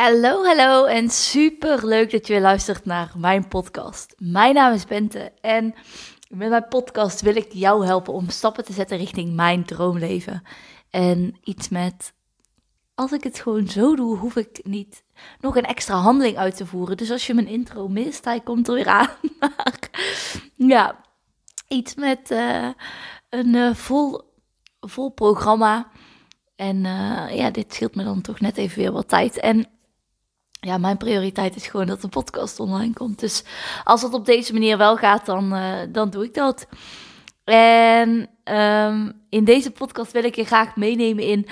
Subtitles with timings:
[0.00, 4.14] Hallo, hallo en super leuk dat je weer luistert naar mijn podcast.
[4.18, 5.74] Mijn naam is Bente en
[6.28, 10.42] met mijn podcast wil ik jou helpen om stappen te zetten richting mijn droomleven.
[10.90, 12.12] En iets met,
[12.94, 15.02] als ik het gewoon zo doe, hoef ik niet
[15.40, 16.96] nog een extra handeling uit te voeren.
[16.96, 19.10] Dus als je mijn intro mist, hij komt er weer aan.
[19.38, 19.90] Maar
[20.56, 21.00] ja,
[21.68, 22.68] iets met uh,
[23.28, 24.20] een uh, vol,
[24.80, 25.90] vol programma.
[26.56, 29.38] En uh, ja, dit scheelt me dan toch net even weer wat tijd.
[29.38, 29.66] En
[30.60, 33.20] ja, mijn prioriteit is gewoon dat de podcast online komt.
[33.20, 33.44] Dus
[33.84, 36.66] als het op deze manier wel gaat, dan, uh, dan doe ik dat.
[37.44, 41.46] En um, in deze podcast wil ik je graag meenemen in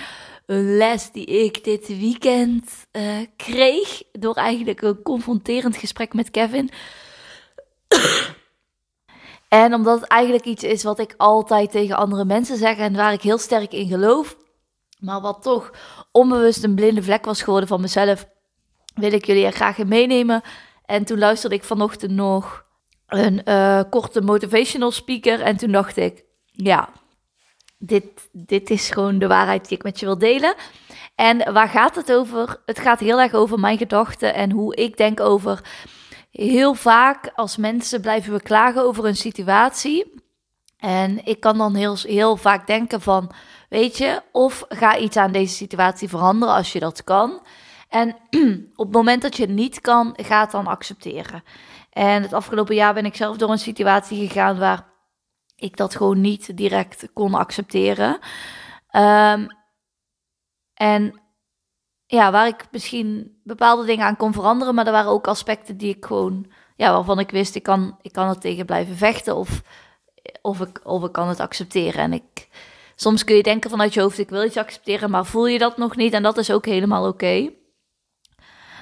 [0.47, 4.03] een les die ik dit weekend uh, kreeg.
[4.13, 6.71] Door eigenlijk een confronterend gesprek met Kevin.
[9.49, 13.13] en omdat het eigenlijk iets is wat ik altijd tegen andere mensen zeg en waar
[13.13, 14.37] ik heel sterk in geloof.
[14.99, 15.71] Maar wat toch
[16.13, 18.27] onbewust een blinde vlek was geworden van mezelf
[18.99, 20.43] wil ik jullie er graag in meenemen.
[20.85, 22.65] En toen luisterde ik vanochtend nog
[23.07, 25.41] een uh, korte motivational speaker.
[25.41, 26.89] En toen dacht ik, ja,
[27.79, 30.55] dit, dit is gewoon de waarheid die ik met je wil delen.
[31.15, 32.63] En waar gaat het over?
[32.67, 35.61] Het gaat heel erg over mijn gedachten en hoe ik denk over.
[36.31, 40.15] Heel vaak als mensen blijven we klagen over een situatie.
[40.79, 43.31] En ik kan dan heel, heel vaak denken van,
[43.69, 47.41] weet je, of ga iets aan deze situatie veranderen als je dat kan.
[47.89, 48.17] En
[48.77, 51.43] op het moment dat je het niet kan, ga dan accepteren.
[51.91, 54.87] En het afgelopen jaar ben ik zelf door een situatie gegaan waar
[55.57, 58.19] ik dat gewoon niet direct kon accepteren.
[58.97, 59.47] Um,
[60.75, 61.21] en
[62.07, 65.97] ja, waar ik misschien bepaalde dingen aan kon veranderen, maar er waren ook aspecten die
[65.97, 69.63] ik gewoon, ja, waarvan ik wist, ik kan, ik kan het tegen blijven vechten of,
[70.43, 72.01] of, ik, of ik kan het accepteren.
[72.01, 72.49] En ik,
[72.97, 75.77] soms kun je denken vanuit je hoofd, ik wil iets accepteren, maar voel je dat
[75.77, 77.51] nog niet en dat is ook helemaal oké.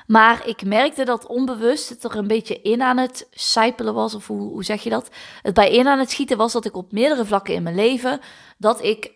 [0.07, 4.27] Maar ik merkte dat onbewust het er een beetje in aan het sijpelen was, of
[4.27, 5.11] hoe, hoe zeg je dat?
[5.43, 8.21] Het bij in aan het schieten was dat ik op meerdere vlakken in mijn leven,
[8.59, 9.13] dat ik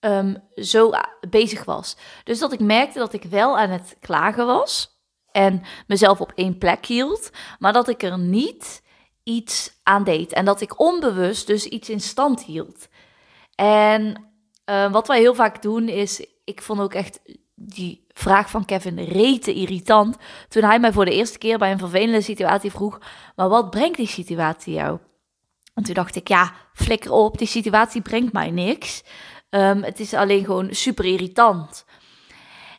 [0.00, 0.90] um, zo
[1.30, 1.96] bezig was.
[2.24, 5.00] Dus dat ik merkte dat ik wel aan het klagen was
[5.32, 8.82] en mezelf op één plek hield, maar dat ik er niet
[9.22, 10.32] iets aan deed.
[10.32, 12.88] En dat ik onbewust dus iets in stand hield.
[13.54, 14.30] En
[14.70, 17.20] uh, wat wij heel vaak doen is, ik vond ook echt
[17.54, 20.16] die vraag van Kevin rete irritant.
[20.48, 22.98] Toen hij mij voor de eerste keer bij een vervelende situatie vroeg:
[23.36, 24.98] Maar wat brengt die situatie jou?
[25.74, 29.02] En toen dacht ik: Ja, flikker op, die situatie brengt mij niks.
[29.50, 31.84] Um, het is alleen gewoon super irritant.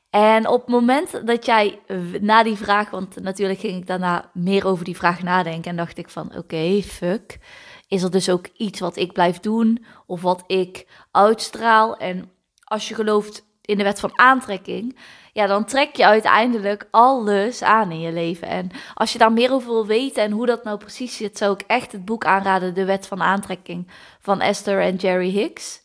[0.10, 1.80] En op het moment dat jij
[2.22, 5.98] na die vraag, want natuurlijk ging ik daarna meer over die vraag nadenken en dacht
[5.98, 7.40] ik van oké, fuck.
[7.88, 11.98] Is er dus ook iets wat ik blijf doen of wat ik uitstraal?
[11.98, 12.32] En
[12.64, 14.98] als je gelooft in de wet van aantrekking,
[15.34, 18.48] ja, dan trek je uiteindelijk alles aan in je leven.
[18.48, 21.54] En als je daar meer over wil weten en hoe dat nou precies zit, zou
[21.54, 25.82] ik echt het boek aanraden, De Wet van Aantrekking van Esther en Jerry Hicks.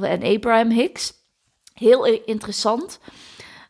[0.00, 1.12] En Abraham Hicks.
[1.74, 3.00] Heel interessant.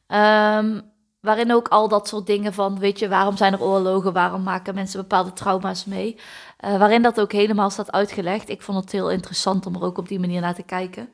[0.09, 4.43] Um, waarin ook al dat soort dingen van, weet je, waarom zijn er oorlogen, waarom
[4.43, 6.17] maken mensen bepaalde trauma's mee.
[6.65, 8.49] Uh, waarin dat ook helemaal staat uitgelegd.
[8.49, 11.09] Ik vond het heel interessant om er ook op die manier naar te kijken.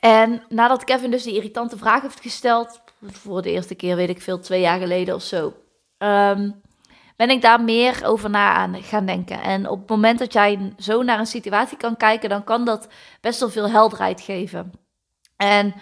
[0.00, 4.22] En nadat Kevin dus die irritante vraag heeft gesteld, voor de eerste keer weet ik
[4.22, 5.54] veel, twee jaar geleden of zo,
[5.98, 6.60] um,
[7.16, 9.42] ben ik daar meer over na aan gaan denken.
[9.42, 12.88] En op het moment dat jij zo naar een situatie kan kijken, dan kan dat
[13.20, 14.72] best wel veel helderheid geven.
[15.36, 15.74] En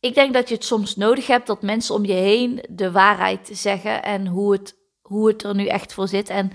[0.00, 3.48] ik denk dat je het soms nodig hebt dat mensen om je heen de waarheid
[3.52, 6.28] zeggen en hoe het, hoe het er nu echt voor zit.
[6.28, 6.52] En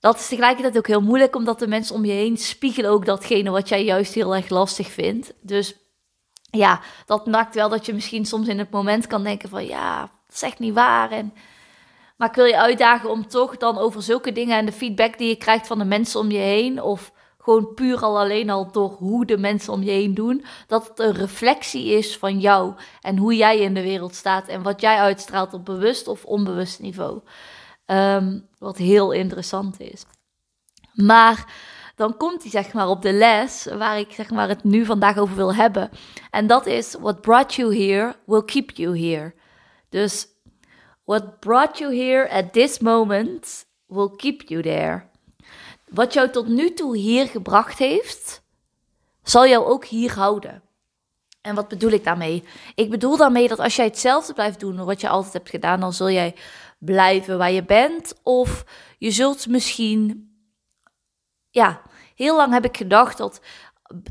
[0.00, 3.50] dat is tegelijkertijd ook heel moeilijk, omdat de mensen om je heen spiegelen ook datgene
[3.50, 5.34] wat jij juist heel erg lastig vindt.
[5.40, 5.76] Dus
[6.50, 10.00] ja, dat maakt wel dat je misschien soms in het moment kan denken van ja,
[10.00, 11.10] dat is echt niet waar.
[11.10, 11.34] En,
[12.16, 15.28] maar ik wil je uitdagen om toch dan over zulke dingen en de feedback die
[15.28, 18.90] je krijgt van de mensen om je heen, of gewoon puur al alleen al door
[18.90, 23.16] hoe de mensen om je heen doen, dat het een reflectie is van jou en
[23.16, 27.20] hoe jij in de wereld staat en wat jij uitstraalt op bewust of onbewust niveau.
[27.86, 30.04] Um, wat heel interessant is.
[30.92, 31.52] Maar
[31.98, 35.18] dan komt hij zeg maar op de les waar ik zeg maar het nu vandaag
[35.18, 35.90] over wil hebben.
[36.30, 39.34] En dat is what brought you here will keep you here.
[39.88, 40.26] Dus
[41.04, 45.02] what brought you here at this moment will keep you there.
[45.88, 48.42] Wat jou tot nu toe hier gebracht heeft,
[49.22, 50.62] zal jou ook hier houden.
[51.40, 52.44] En wat bedoel ik daarmee?
[52.74, 55.92] Ik bedoel daarmee dat als jij hetzelfde blijft doen wat je altijd hebt gedaan, dan
[55.92, 56.34] zul jij
[56.78, 58.14] blijven waar je bent.
[58.22, 58.64] Of
[58.98, 60.27] je zult misschien
[61.50, 61.82] ja,
[62.14, 63.40] heel lang heb ik gedacht dat,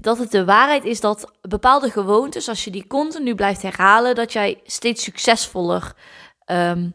[0.01, 4.33] dat het de waarheid is dat bepaalde gewoontes, als je die continu blijft herhalen, dat
[4.33, 5.93] jij steeds succesvoller
[6.45, 6.89] ehm,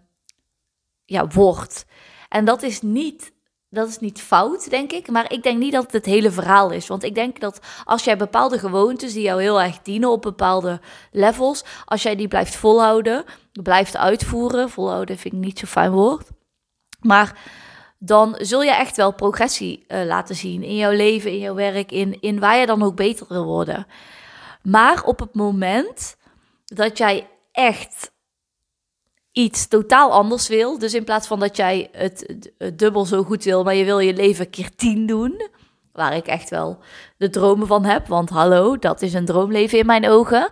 [1.05, 1.85] ja, wordt.
[2.29, 3.33] En dat is niet
[3.73, 5.11] dat is niet fout, denk ik.
[5.11, 6.87] Maar ik denk niet dat het het hele verhaal is.
[6.87, 10.81] Want ik denk dat als jij bepaalde gewoontes die jou heel erg dienen op bepaalde
[11.11, 13.25] levels, als jij die blijft volhouden,
[13.63, 14.71] blijft uitvoeren.
[14.71, 16.29] Volhouden vind ik niet zo fijn woord.
[17.01, 17.39] Maar
[18.05, 21.93] dan zul je echt wel progressie uh, laten zien in jouw leven, in jouw werk,
[21.93, 23.87] in, in waar je dan ook beter wil worden.
[24.63, 26.17] Maar op het moment
[26.65, 28.13] dat jij echt
[29.33, 30.79] iets totaal anders wil.
[30.79, 34.15] Dus in plaats van dat jij het, dubbel zo goed wil, maar je wil je
[34.15, 35.49] leven keer tien doen.
[35.93, 36.79] Waar ik echt wel
[37.17, 38.07] de dromen van heb.
[38.07, 40.51] Want hallo, dat is een droomleven in mijn ogen.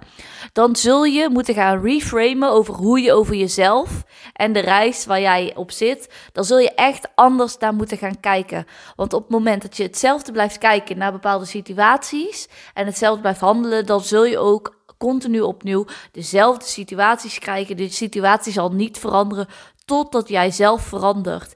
[0.52, 5.20] Dan zul je moeten gaan reframen over hoe je over jezelf en de reis waar
[5.20, 6.14] jij op zit.
[6.32, 8.66] Dan zul je echt anders naar moeten gaan kijken.
[8.96, 12.48] Want op het moment dat je hetzelfde blijft kijken naar bepaalde situaties.
[12.74, 17.76] En hetzelfde blijft handelen, dan zul je ook continu opnieuw dezelfde situaties krijgen.
[17.76, 19.48] De situatie zal niet veranderen
[19.84, 21.54] totdat jij zelf verandert.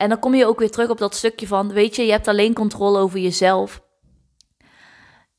[0.00, 2.28] En dan kom je ook weer terug op dat stukje van, weet je, je hebt
[2.28, 3.82] alleen controle over jezelf.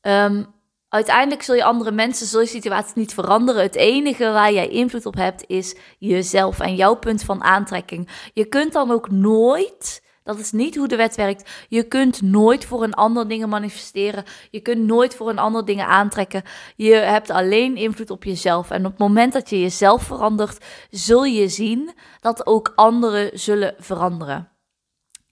[0.00, 0.46] Um,
[0.88, 3.62] uiteindelijk zul je andere mensen, zul je situatie niet veranderen.
[3.62, 8.08] Het enige waar jij invloed op hebt is jezelf en jouw punt van aantrekking.
[8.32, 11.50] Je kunt dan ook nooit dat is niet hoe de wet werkt.
[11.68, 14.24] Je kunt nooit voor een ander dingen manifesteren.
[14.50, 16.42] Je kunt nooit voor een ander dingen aantrekken.
[16.76, 18.70] Je hebt alleen invloed op jezelf.
[18.70, 23.74] En op het moment dat je jezelf verandert, zul je zien dat ook anderen zullen
[23.78, 24.51] veranderen.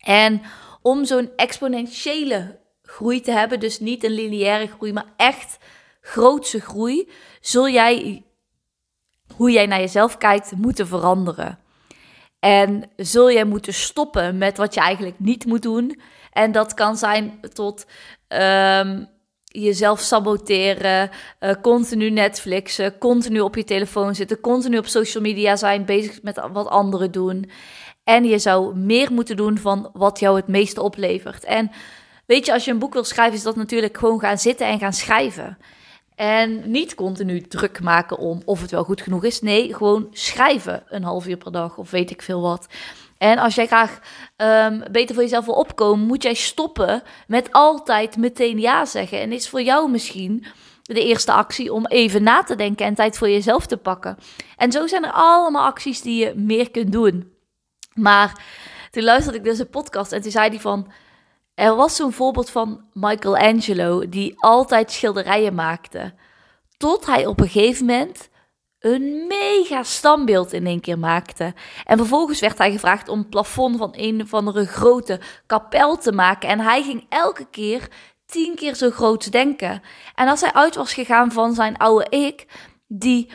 [0.00, 0.42] En
[0.82, 5.58] om zo'n exponentiële groei te hebben, dus niet een lineaire groei, maar echt
[6.00, 7.08] grootse groei,
[7.40, 8.24] zul jij
[9.36, 11.58] hoe jij naar jezelf kijkt moeten veranderen.
[12.38, 16.00] En zul jij moeten stoppen met wat je eigenlijk niet moet doen.
[16.32, 17.86] En dat kan zijn tot
[18.28, 19.08] um,
[19.44, 21.10] jezelf saboteren,
[21.40, 26.40] uh, continu Netflixen, continu op je telefoon zitten, continu op social media zijn, bezig met
[26.52, 27.50] wat anderen doen.
[28.10, 31.44] En je zou meer moeten doen van wat jou het meeste oplevert.
[31.44, 31.70] En
[32.26, 34.78] weet je, als je een boek wil schrijven, is dat natuurlijk gewoon gaan zitten en
[34.78, 35.58] gaan schrijven.
[36.14, 39.40] En niet continu druk maken om of het wel goed genoeg is.
[39.40, 42.66] Nee, gewoon schrijven een half uur per dag of weet ik veel wat.
[43.18, 44.00] En als jij graag
[44.36, 49.20] um, beter voor jezelf wil opkomen, moet jij stoppen met altijd meteen ja zeggen.
[49.20, 50.46] En is voor jou misschien
[50.82, 54.18] de eerste actie om even na te denken en tijd voor jezelf te pakken.
[54.56, 57.38] En zo zijn er allemaal acties die je meer kunt doen.
[57.94, 58.44] Maar
[58.90, 60.92] toen luisterde ik dus een podcast en toen zei hij van
[61.54, 66.14] er was zo'n voorbeeld van Michelangelo die altijd schilderijen maakte.
[66.76, 68.28] Tot hij op een gegeven moment
[68.78, 71.54] een mega standbeeld in één keer maakte.
[71.84, 76.12] En vervolgens werd hij gevraagd om het plafond van een of andere grote kapel te
[76.12, 76.48] maken.
[76.48, 77.88] En hij ging elke keer
[78.26, 79.82] tien keer zo groot denken.
[80.14, 82.46] En als hij uit was gegaan van zijn oude ik,
[82.86, 83.30] die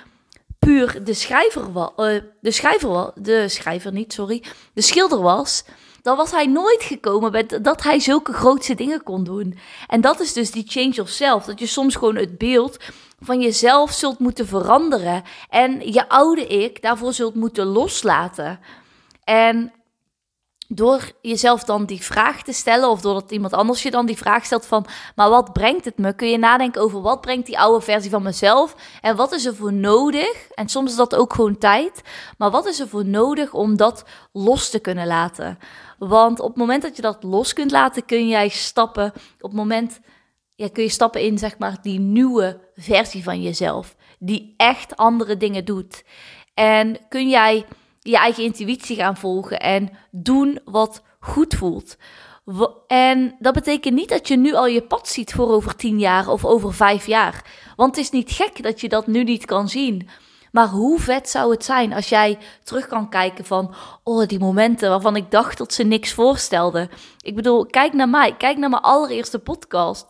[0.66, 5.64] puur de schrijver was, uh, de schrijver was, de schrijver niet, sorry, de schilder was
[6.06, 9.58] dan was hij nooit gekomen met dat hij zulke grootse dingen kon doen.
[9.88, 11.46] En dat is dus die change of self.
[11.46, 12.78] Dat je soms gewoon het beeld
[13.20, 15.24] van jezelf zult moeten veranderen.
[15.50, 18.60] En je oude ik daarvoor zult moeten loslaten.
[19.24, 19.74] En
[20.68, 24.46] door jezelf dan die vraag te stellen, of doordat iemand anders je dan die vraag
[24.46, 24.86] stelt van,
[25.16, 26.16] maar wat brengt het me?
[26.16, 29.56] Kun je nadenken over wat brengt die oude versie van mezelf en wat is er
[29.56, 30.48] voor nodig?
[30.54, 32.02] En soms is dat ook gewoon tijd,
[32.38, 35.58] maar wat is er voor nodig om dat los te kunnen laten?
[35.98, 39.13] Want op het moment dat je dat los kunt laten, kun jij stappen.
[39.39, 40.00] Op het moment
[40.72, 43.96] kun je stappen in, zeg maar, die nieuwe versie van jezelf.
[44.20, 46.04] Die echt andere dingen doet.
[46.54, 47.66] En kun jij
[48.10, 51.98] je eigen intuïtie gaan volgen en doen wat goed voelt.
[52.88, 56.28] En dat betekent niet dat je nu al je pad ziet voor over tien jaar
[56.28, 57.46] of over vijf jaar.
[57.76, 60.10] Want het is niet gek dat je dat nu niet kan zien.
[60.52, 64.90] Maar hoe vet zou het zijn als jij terug kan kijken van, oh, die momenten
[64.90, 66.90] waarvan ik dacht dat ze niks voorstelden.
[67.22, 70.08] Ik bedoel, kijk naar mij, kijk naar mijn allereerste podcast.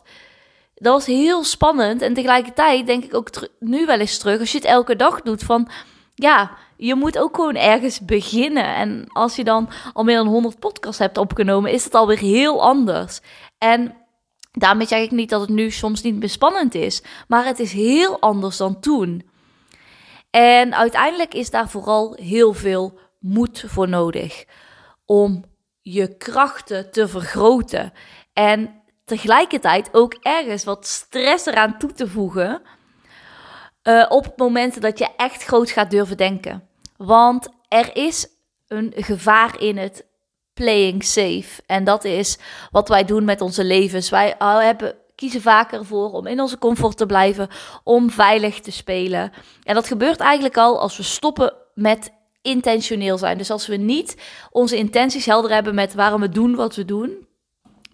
[0.74, 4.58] Dat was heel spannend en tegelijkertijd denk ik ook nu wel eens terug, als je
[4.58, 5.68] het elke dag doet, van
[6.14, 8.74] ja, je moet ook gewoon ergens beginnen.
[8.74, 12.62] En als je dan al meer dan 100 podcasts hebt opgenomen, is het alweer heel
[12.62, 13.20] anders.
[13.58, 13.94] En
[14.52, 17.72] daarmee zeg ik niet dat het nu soms niet meer spannend is, maar het is
[17.72, 19.28] heel anders dan toen.
[20.30, 24.44] En uiteindelijk is daar vooral heel veel moed voor nodig
[25.04, 25.44] om
[25.80, 27.92] je krachten te vergroten.
[28.32, 32.62] En tegelijkertijd ook ergens wat stress eraan toe te voegen.
[33.88, 36.68] Uh, op momenten dat je echt groot gaat durven denken.
[36.96, 38.26] Want er is
[38.66, 40.06] een gevaar in het
[40.54, 41.62] playing safe.
[41.66, 42.38] En dat is
[42.70, 44.10] wat wij doen met onze levens.
[44.10, 47.48] Wij hebben kiezen vaker voor om in onze comfort te blijven,
[47.84, 49.32] om veilig te spelen.
[49.62, 52.12] En dat gebeurt eigenlijk al als we stoppen met
[52.42, 53.38] intentioneel zijn.
[53.38, 54.16] Dus als we niet
[54.50, 57.26] onze intenties helder hebben met waarom we doen wat we doen,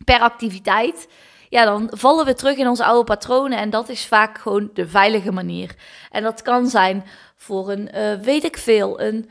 [0.05, 1.09] per activiteit,
[1.53, 3.59] ja, dan vallen we terug in onze oude patronen.
[3.59, 5.75] En dat is vaak gewoon de veilige manier.
[6.11, 7.05] En dat kan zijn
[7.37, 9.31] voor een, uh, weet ik veel, een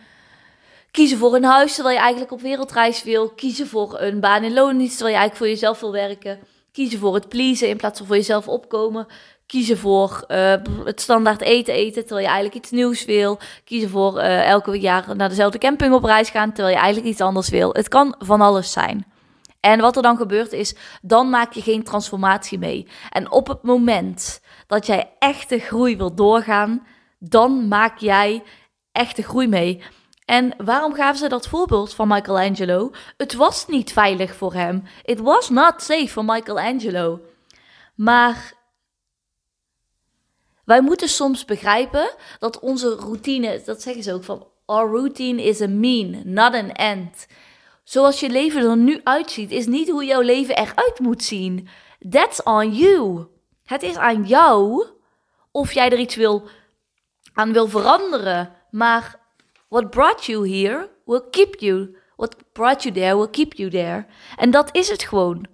[0.91, 3.29] kiezen voor een huis terwijl je eigenlijk op wereldreis wil.
[3.29, 6.39] Kiezen voor een baan in loondienst terwijl je eigenlijk voor jezelf wil werken.
[6.71, 9.07] Kiezen voor het pleasen in plaats van voor jezelf opkomen.
[9.45, 13.39] Kiezen voor uh, het standaard eten eten terwijl je eigenlijk iets nieuws wil.
[13.63, 17.21] Kiezen voor uh, elke jaar naar dezelfde camping op reis gaan terwijl je eigenlijk iets
[17.21, 17.69] anders wil.
[17.73, 19.10] Het kan van alles zijn.
[19.61, 22.87] En wat er dan gebeurt is, dan maak je geen transformatie mee.
[23.09, 26.87] En op het moment dat jij echte groei wil doorgaan,
[27.19, 28.43] dan maak jij
[28.91, 29.83] echte groei mee.
[30.25, 32.91] En waarom gaven ze dat voorbeeld van Michelangelo?
[33.17, 34.83] Het was niet veilig voor hem.
[35.03, 37.19] It was not safe for Michelangelo.
[37.95, 38.53] Maar
[40.65, 45.61] wij moeten soms begrijpen dat onze routine, dat zeggen ze ook van, our routine is
[45.61, 47.27] a mean, not an end.
[47.83, 51.67] Zoals je leven er nu uitziet, is niet hoe jouw leven eruit moet zien.
[52.09, 53.27] That's on you.
[53.65, 54.85] Het is aan jou
[55.51, 56.49] of jij er iets wil,
[57.33, 58.55] aan wil veranderen.
[58.69, 59.19] Maar
[59.67, 61.95] what brought you here will keep you.
[62.15, 64.05] What brought you there will keep you there.
[64.35, 65.45] En dat is het gewoon.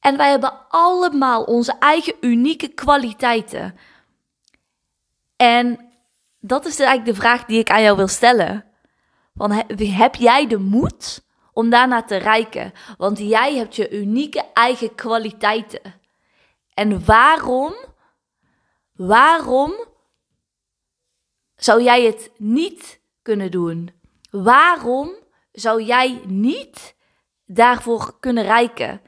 [0.00, 3.78] En wij hebben allemaal onze eigen unieke kwaliteiten.
[5.36, 5.92] En
[6.40, 8.64] dat is eigenlijk de vraag die ik aan jou wil stellen.
[9.34, 12.72] Van, heb jij de moed om daarna te reiken?
[12.96, 16.00] Want jij hebt je unieke eigen kwaliteiten.
[16.74, 17.74] En waarom,
[18.92, 19.72] waarom
[21.54, 23.90] zou jij het niet kunnen doen?
[24.30, 25.14] Waarom
[25.52, 26.96] zou jij niet
[27.46, 29.00] daarvoor kunnen reiken?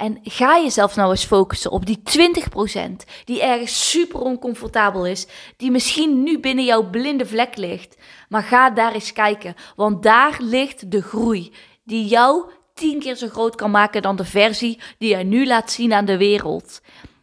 [0.00, 2.90] En ga jezelf nou eens focussen op die 20%
[3.24, 5.26] die ergens super oncomfortabel is,
[5.56, 7.96] die misschien nu binnen jouw blinde vlek ligt.
[8.28, 11.52] Maar ga daar eens kijken, want daar ligt de groei
[11.84, 15.70] die jou tien keer zo groot kan maken dan de versie die jij nu laat
[15.70, 16.80] zien aan de wereld.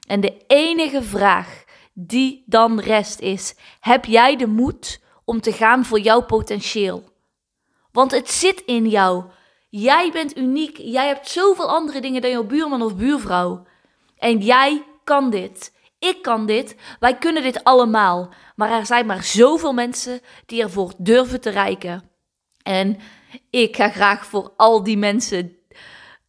[0.08, 5.86] En de enige vraag die dan rest is: heb jij de moed om te gaan
[5.86, 7.04] voor jouw potentieel?
[7.92, 9.24] Want het zit in jou.
[9.70, 10.78] Jij bent uniek.
[10.78, 13.66] Jij hebt zoveel andere dingen dan jouw buurman of buurvrouw.
[14.18, 15.76] En jij kan dit.
[16.00, 16.76] Ik kan dit.
[17.00, 18.34] Wij kunnen dit allemaal.
[18.56, 22.10] Maar er zijn maar zoveel mensen die ervoor durven te reiken.
[22.64, 22.98] En
[23.50, 25.58] ik ga graag voor al die mensen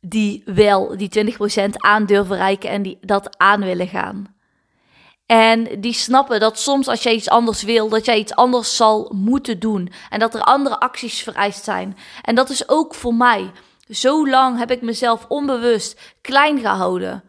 [0.01, 4.37] die wel die 20% aan durven reiken en die dat aan willen gaan.
[5.29, 9.13] En die snappen dat soms als jij iets anders wil, dat jij iets anders zal
[9.15, 9.93] moeten doen.
[10.11, 11.97] En dat er andere acties vereist zijn.
[12.23, 13.51] En dat is ook voor mij.
[13.89, 17.25] Zo lang heb ik mezelf onbewust klein gehouden.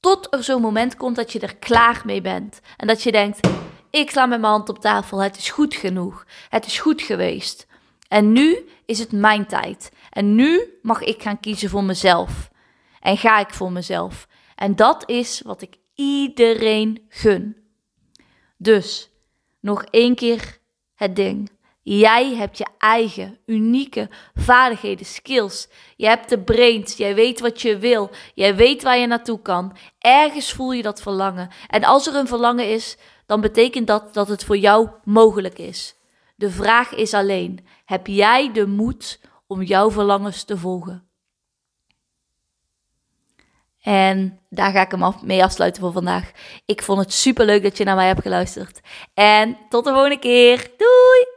[0.00, 2.60] Tot er zo'n moment komt dat je er klaar mee bent.
[2.76, 3.48] En dat je denkt:
[3.90, 5.18] ik sla met mijn hand op tafel.
[5.18, 6.24] Het is goed genoeg.
[6.48, 7.66] Het is goed geweest.
[8.08, 9.92] En nu is het mijn tijd.
[10.10, 12.50] En nu mag ik gaan kiezen voor mezelf.
[13.00, 14.26] En ga ik voor mezelf.
[14.54, 17.56] En dat is wat ik iedereen gun.
[18.56, 19.10] Dus,
[19.60, 20.58] nog één keer
[20.94, 21.50] het ding.
[21.82, 25.68] Jij hebt je eigen unieke vaardigheden, skills.
[25.96, 29.76] Je hebt de brains, jij weet wat je wil, jij weet waar je naartoe kan.
[29.98, 31.50] Ergens voel je dat verlangen.
[31.68, 32.96] En als er een verlangen is,
[33.26, 35.96] dan betekent dat dat het voor jou mogelijk is.
[36.36, 41.08] De vraag is alleen: heb jij de moed om jouw verlangens te volgen?
[43.84, 46.30] En daar ga ik hem mee afsluiten voor vandaag.
[46.64, 48.80] Ik vond het super leuk dat je naar mij hebt geluisterd.
[49.14, 50.70] En tot de volgende keer.
[50.76, 51.33] Doei!